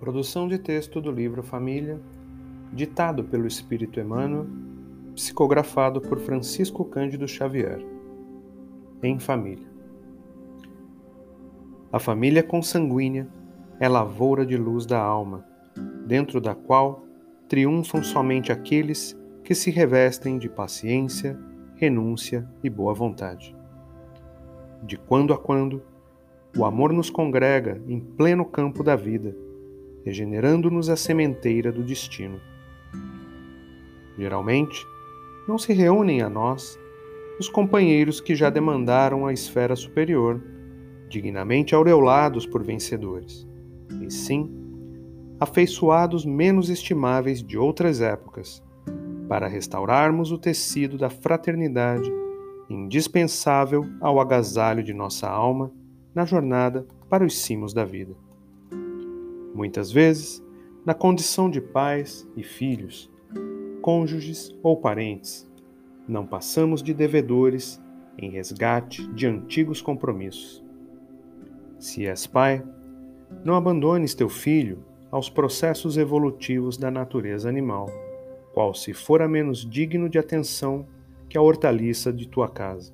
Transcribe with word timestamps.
Reprodução 0.00 0.48
de 0.48 0.58
texto 0.58 0.98
do 0.98 1.12
livro 1.12 1.42
Família, 1.42 2.00
ditado 2.72 3.22
pelo 3.22 3.46
Espírito 3.46 4.00
Emmanuel, 4.00 4.46
psicografado 5.14 6.00
por 6.00 6.18
Francisco 6.18 6.86
Cândido 6.86 7.28
Xavier. 7.28 7.84
Em 9.02 9.18
família. 9.18 9.66
A 11.92 11.98
família 11.98 12.42
consanguínea 12.42 13.28
é 13.78 13.86
lavoura 13.90 14.46
de 14.46 14.56
luz 14.56 14.86
da 14.86 14.98
alma, 14.98 15.44
dentro 16.06 16.40
da 16.40 16.54
qual 16.54 17.04
triunfam 17.46 18.02
somente 18.02 18.50
aqueles 18.50 19.14
que 19.44 19.54
se 19.54 19.70
revestem 19.70 20.38
de 20.38 20.48
paciência, 20.48 21.38
renúncia 21.76 22.48
e 22.64 22.70
boa 22.70 22.94
vontade. 22.94 23.54
De 24.82 24.96
quando 24.96 25.34
a 25.34 25.38
quando, 25.38 25.82
o 26.56 26.64
amor 26.64 26.90
nos 26.90 27.10
congrega 27.10 27.82
em 27.86 28.00
pleno 28.00 28.46
campo 28.46 28.82
da 28.82 28.96
vida 28.96 29.36
regenerando-nos 30.04 30.88
a 30.88 30.96
sementeira 30.96 31.70
do 31.70 31.82
destino. 31.82 32.40
Geralmente, 34.18 34.84
não 35.48 35.58
se 35.58 35.72
reúnem 35.72 36.22
a 36.22 36.28
nós 36.28 36.78
os 37.38 37.48
companheiros 37.48 38.20
que 38.20 38.34
já 38.34 38.50
demandaram 38.50 39.26
a 39.26 39.32
esfera 39.32 39.74
superior, 39.74 40.42
dignamente 41.08 41.74
aureolados 41.74 42.46
por 42.46 42.62
vencedores, 42.62 43.48
e 44.02 44.10
sim, 44.10 44.50
afeiçoados 45.40 46.26
menos 46.26 46.68
estimáveis 46.68 47.42
de 47.42 47.56
outras 47.56 48.02
épocas, 48.02 48.62
para 49.26 49.48
restaurarmos 49.48 50.30
o 50.32 50.38
tecido 50.38 50.98
da 50.98 51.08
fraternidade 51.08 52.12
indispensável 52.68 53.84
ao 54.00 54.20
agasalho 54.20 54.82
de 54.82 54.92
nossa 54.92 55.28
alma 55.28 55.72
na 56.14 56.24
jornada 56.24 56.86
para 57.08 57.24
os 57.24 57.38
cimos 57.40 57.72
da 57.72 57.84
vida. 57.84 58.14
Muitas 59.54 59.90
vezes, 59.90 60.44
na 60.84 60.94
condição 60.94 61.50
de 61.50 61.60
pais 61.60 62.28
e 62.36 62.42
filhos, 62.42 63.10
cônjuges 63.82 64.54
ou 64.62 64.76
parentes, 64.76 65.50
não 66.06 66.26
passamos 66.26 66.82
de 66.82 66.94
devedores 66.94 67.82
em 68.16 68.30
resgate 68.30 69.06
de 69.12 69.26
antigos 69.26 69.80
compromissos. 69.80 70.64
Se 71.78 72.06
és 72.06 72.26
pai, 72.26 72.62
não 73.44 73.54
abandones 73.54 74.14
teu 74.14 74.28
filho 74.28 74.84
aos 75.10 75.28
processos 75.28 75.96
evolutivos 75.96 76.76
da 76.76 76.90
natureza 76.90 77.48
animal, 77.48 77.86
qual 78.52 78.74
se 78.74 78.92
fora 78.92 79.28
menos 79.28 79.68
digno 79.68 80.08
de 80.08 80.18
atenção 80.18 80.86
que 81.28 81.38
a 81.38 81.42
hortaliça 81.42 82.12
de 82.12 82.28
tua 82.28 82.48
casa. 82.48 82.92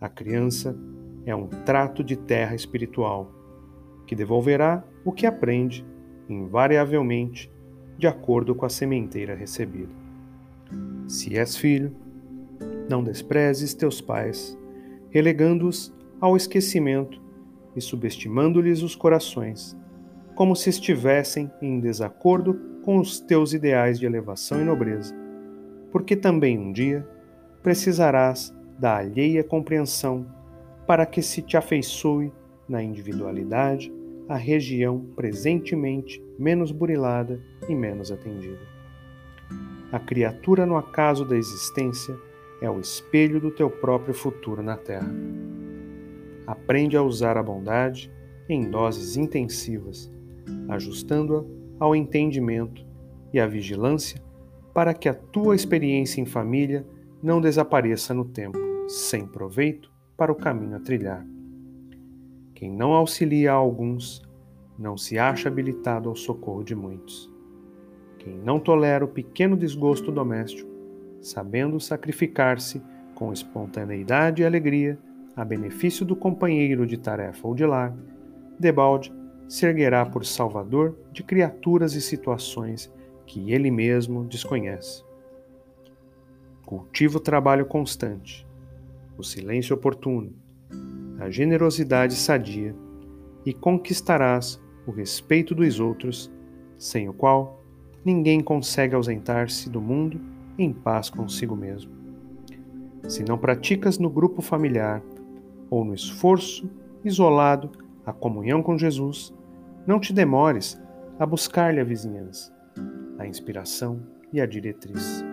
A 0.00 0.08
criança 0.08 0.76
é 1.24 1.34
um 1.34 1.46
trato 1.46 2.02
de 2.02 2.16
terra 2.16 2.54
espiritual 2.54 3.30
que 4.06 4.14
devolverá 4.14 4.84
o 5.04 5.12
que 5.12 5.26
aprende, 5.26 5.84
invariavelmente, 6.28 7.52
de 7.98 8.06
acordo 8.06 8.54
com 8.54 8.66
a 8.66 8.68
sementeira 8.68 9.34
recebida. 9.34 9.92
Se 11.06 11.36
és 11.36 11.56
filho, 11.56 11.94
não 12.88 13.02
desprezes 13.02 13.74
teus 13.74 14.00
pais, 14.00 14.58
relegando-os 15.10 15.94
ao 16.20 16.36
esquecimento 16.36 17.20
e 17.76 17.80
subestimando-lhes 17.80 18.82
os 18.82 18.94
corações, 18.94 19.76
como 20.34 20.56
se 20.56 20.70
estivessem 20.70 21.50
em 21.60 21.80
desacordo 21.80 22.54
com 22.82 22.98
os 22.98 23.20
teus 23.20 23.52
ideais 23.52 23.98
de 23.98 24.06
elevação 24.06 24.60
e 24.60 24.64
nobreza, 24.64 25.14
porque 25.90 26.16
também 26.16 26.58
um 26.58 26.72
dia 26.72 27.06
precisarás 27.62 28.54
da 28.78 28.96
alheia 28.96 29.42
compreensão 29.44 30.26
para 30.86 31.06
que 31.06 31.22
se 31.22 31.40
te 31.40 31.56
afeiçoe 31.56 32.32
na 32.68 32.82
individualidade 32.82 33.92
a 34.28 34.36
região 34.36 35.00
presentemente 35.14 36.22
menos 36.38 36.72
burilada 36.72 37.40
e 37.68 37.74
menos 37.74 38.10
atendida. 38.10 38.60
A 39.92 39.98
criatura 39.98 40.64
no 40.64 40.76
acaso 40.76 41.24
da 41.24 41.36
existência 41.36 42.16
é 42.60 42.70
o 42.70 42.80
espelho 42.80 43.40
do 43.40 43.50
teu 43.50 43.68
próprio 43.68 44.14
futuro 44.14 44.62
na 44.62 44.76
Terra. 44.76 45.12
Aprende 46.46 46.96
a 46.96 47.02
usar 47.02 47.36
a 47.36 47.42
bondade 47.42 48.10
em 48.48 48.68
doses 48.68 49.16
intensivas, 49.16 50.10
ajustando-a 50.68 51.44
ao 51.78 51.94
entendimento 51.94 52.84
e 53.32 53.40
à 53.40 53.46
vigilância 53.46 54.22
para 54.72 54.92
que 54.92 55.08
a 55.08 55.14
tua 55.14 55.54
experiência 55.54 56.20
em 56.20 56.26
família 56.26 56.86
não 57.22 57.40
desapareça 57.40 58.12
no 58.12 58.24
tempo, 58.24 58.58
sem 58.88 59.26
proveito 59.26 59.90
para 60.16 60.32
o 60.32 60.34
caminho 60.34 60.76
a 60.76 60.80
trilhar. 60.80 61.24
Quem 62.54 62.70
não 62.70 62.92
auxilia 62.92 63.52
a 63.52 63.54
alguns, 63.54 64.22
não 64.78 64.96
se 64.96 65.18
acha 65.18 65.48
habilitado 65.48 66.08
ao 66.08 66.14
socorro 66.14 66.62
de 66.62 66.74
muitos. 66.74 67.30
Quem 68.18 68.38
não 68.38 68.60
tolera 68.60 69.04
o 69.04 69.08
pequeno 69.08 69.56
desgosto 69.56 70.12
doméstico, 70.12 70.70
sabendo 71.20 71.80
sacrificar-se 71.80 72.80
com 73.14 73.32
espontaneidade 73.32 74.42
e 74.42 74.44
alegria 74.44 74.98
a 75.36 75.44
benefício 75.44 76.06
do 76.06 76.14
companheiro 76.14 76.86
de 76.86 76.96
tarefa 76.96 77.46
ou 77.46 77.54
de 77.54 77.66
lar, 77.66 77.94
debalde 78.58 79.12
se 79.48 79.66
erguerá 79.66 80.06
por 80.06 80.24
salvador 80.24 80.96
de 81.12 81.22
criaturas 81.22 81.94
e 81.94 82.00
situações 82.00 82.92
que 83.26 83.52
ele 83.52 83.70
mesmo 83.70 84.24
desconhece. 84.24 85.04
Cultiva 86.64 87.18
o 87.18 87.20
trabalho 87.20 87.66
constante, 87.66 88.46
o 89.18 89.22
silêncio 89.22 89.74
oportuno, 89.74 90.32
a 91.24 91.30
generosidade 91.30 92.14
sadia 92.16 92.76
e 93.46 93.54
conquistarás 93.54 94.62
o 94.86 94.90
respeito 94.90 95.54
dos 95.54 95.80
outros, 95.80 96.30
sem 96.76 97.08
o 97.08 97.14
qual 97.14 97.64
ninguém 98.04 98.42
consegue 98.42 98.94
ausentar-se 98.94 99.70
do 99.70 99.80
mundo 99.80 100.20
em 100.58 100.70
paz 100.70 101.08
consigo 101.08 101.56
mesmo. 101.56 101.90
Se 103.08 103.24
não 103.24 103.38
praticas 103.38 103.98
no 103.98 104.10
grupo 104.10 104.42
familiar 104.42 105.02
ou 105.70 105.82
no 105.82 105.94
esforço 105.94 106.70
isolado 107.02 107.70
a 108.04 108.12
comunhão 108.12 108.62
com 108.62 108.76
Jesus, 108.76 109.32
não 109.86 109.98
te 109.98 110.12
demores 110.12 110.78
a 111.18 111.24
buscar-lhe 111.24 111.80
a 111.80 111.84
vizinhança, 111.84 112.54
a 113.18 113.26
inspiração 113.26 113.98
e 114.30 114.42
a 114.42 114.46
diretriz. 114.46 115.24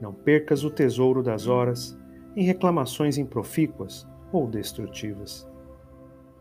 Não 0.00 0.14
percas 0.14 0.64
o 0.64 0.70
tesouro 0.70 1.22
das 1.22 1.46
horas 1.46 1.94
em 2.34 2.42
reclamações 2.42 3.18
improfícuas 3.18 4.08
ou 4.32 4.46
destrutivas. 4.46 5.48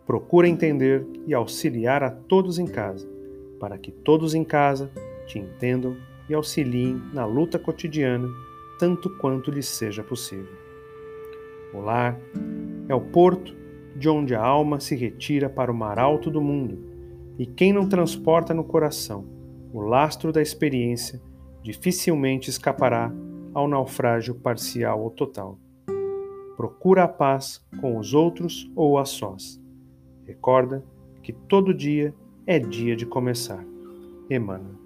Procura 0.06 0.48
entender 0.48 1.06
e 1.26 1.34
auxiliar 1.34 2.04
a 2.04 2.12
todos 2.12 2.60
em 2.60 2.68
casa, 2.68 3.08
para 3.60 3.78
que 3.78 3.92
todos 3.92 4.36
em 4.36 4.44
casa 4.44 4.92
te 5.26 5.40
entendam 5.40 5.96
e 6.30 6.34
auxiliem 6.34 7.02
na 7.14 7.26
luta 7.26 7.58
cotidiana 7.58 8.28
tanto 8.78 9.10
quanto 9.18 9.52
lhes 9.52 9.68
seja 9.68 10.04
possível. 10.04 10.54
O 11.74 11.80
lar 11.80 12.20
é 12.88 12.96
o 12.96 13.02
porto 13.02 13.56
de 13.96 14.10
onde 14.10 14.36
a 14.36 14.42
alma 14.42 14.80
se 14.80 14.96
retira 14.96 15.50
para 15.50 15.72
o 15.72 15.76
mar 15.76 15.98
alto 15.98 16.30
do 16.30 16.42
mundo, 16.42 16.78
e 17.38 17.46
quem 17.46 17.74
não 17.74 17.88
transporta 17.88 18.54
no 18.54 18.64
coração 18.64 19.26
o 19.74 19.82
lastro 19.82 20.32
da 20.32 20.42
experiência 20.42 21.22
dificilmente 21.62 22.50
escapará 22.50 23.12
ao 23.54 23.68
naufrágio 23.68 24.36
parcial 24.36 25.02
ou 25.02 25.10
total 25.10 25.58
procura 26.56 27.04
a 27.04 27.08
paz 27.08 27.66
com 27.80 27.98
os 27.98 28.14
outros 28.14 28.72
ou 28.76 28.98
a 28.98 29.06
sós. 29.06 29.62
Recorda 30.26 30.84
que 31.22 31.34
todo 31.34 31.74
dia 31.74 32.14
é 32.48 32.60
dia 32.60 32.96
de 32.96 33.06
começar. 33.06 33.64
Emmanuel. 34.30 34.85